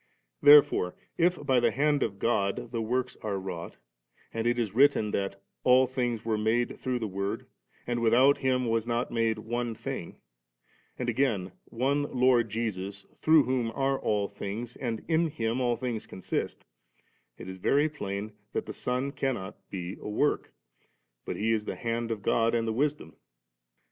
* 0.23 0.41
There 0.41 0.63
fore 0.63 0.95
if 1.19 1.37
by 1.45 1.59
the 1.59 1.69
Hand 1.69 2.01
of 2.01 2.17
God 2.17 2.71
the 2.71 2.81
woiks 2.81 3.17
are 3.23 3.37
wrought, 3.37 3.77
and 4.33 4.47
it 4.47 4.57
b 4.57 4.63
written 4.73 5.11
that' 5.11 5.39
all 5.63 5.85
things 5.85 6.25
were 6.25 6.39
made 6.39 6.79
through 6.79 6.97
the 6.97 7.07
Word,* 7.07 7.45
and 7.85 8.01
* 8.01 8.01
without 8.01 8.39
Him 8.39 8.65
was 8.67 8.87
not 8.87 9.11
made 9.11 9.37
one 9.37 9.75
thing*/ 9.75 10.15
and 10.97 11.07
again, 11.07 11.51
^One 11.71 12.11
Lord 12.15 12.49
Jesus, 12.49 13.05
through 13.15 13.43
whom 13.43 13.69
are 13.75 13.99
all 13.99 14.27
things 14.27 14.73
V 14.73 14.79
and' 14.81 15.05
in 15.07 15.27
Him 15.27 15.61
all 15.61 15.75
things 15.75 16.07
consist 16.07 16.65
V 17.37 17.43
it 17.43 17.47
is 17.47 17.59
very 17.59 17.87
plain 17.87 18.31
that 18.53 18.65
the 18.65 18.73
Son 18.73 19.11
cannot 19.11 19.69
be 19.69 19.97
a 20.01 20.09
work, 20.09 20.51
but 21.25 21.35
He 21.35 21.51
is 21.51 21.65
the 21.65 21.75
Hand7 21.75 22.09
of 22.09 22.23
God 22.23 22.55
and 22.55 22.67
the 22.67 22.73
Wisdom. 22.73 23.17